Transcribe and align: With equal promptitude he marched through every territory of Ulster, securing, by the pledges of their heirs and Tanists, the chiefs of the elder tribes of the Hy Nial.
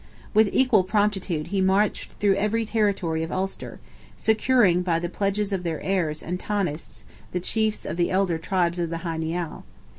With 0.33 0.49
equal 0.51 0.83
promptitude 0.83 1.49
he 1.53 1.61
marched 1.61 2.13
through 2.13 2.33
every 2.33 2.65
territory 2.65 3.21
of 3.21 3.31
Ulster, 3.31 3.79
securing, 4.17 4.81
by 4.81 4.97
the 4.97 5.07
pledges 5.09 5.53
of 5.53 5.61
their 5.61 5.79
heirs 5.81 6.23
and 6.23 6.39
Tanists, 6.39 7.03
the 7.33 7.39
chiefs 7.39 7.85
of 7.85 7.97
the 7.97 8.09
elder 8.09 8.39
tribes 8.39 8.79
of 8.79 8.89
the 8.89 8.97
Hy 9.05 9.17
Nial. 9.17 9.63